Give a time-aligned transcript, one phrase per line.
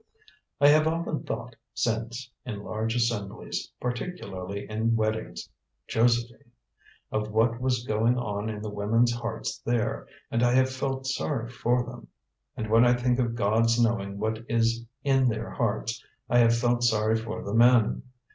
[0.59, 5.47] "I have often thought, since, in large assemblies, particularly in weddings,
[5.87, 6.49] Josephine,
[7.11, 11.51] of what was going on in the women's hearts there, and I have felt sorry
[11.51, 12.07] for them;
[12.57, 16.81] and when I think of God's knowing what is in their hearts, I have felt
[16.81, 18.01] sorry for the men.